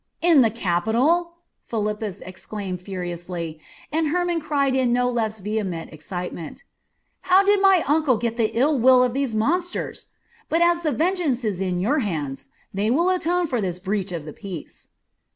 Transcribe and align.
"In 0.23 0.41
the 0.41 0.49
capital!" 0.49 1.33
Philippus 1.67 2.21
exclaimed 2.21 2.81
furiously, 2.81 3.59
and 3.91 4.07
Hermon 4.07 4.39
cried 4.41 4.73
in 4.73 4.91
no 4.91 5.07
less 5.07 5.37
vehement 5.37 5.93
excitement: 5.93 6.63
"How 7.29 7.43
did 7.43 7.61
my 7.61 7.83
uncle 7.87 8.17
get 8.17 8.35
the 8.35 8.49
ill 8.57 8.79
will 8.79 9.03
of 9.03 9.13
these 9.13 9.35
monsters? 9.35 10.07
But 10.49 10.63
as 10.63 10.81
the 10.81 10.91
vengeance 10.91 11.43
is 11.43 11.61
in 11.61 11.77
your 11.77 11.99
hands, 11.99 12.49
they 12.73 12.89
will 12.89 13.11
atone 13.11 13.45
for 13.45 13.61
this 13.61 13.77
breach 13.77 14.11
of 14.11 14.25
the 14.25 14.33
peace!" 14.33 14.89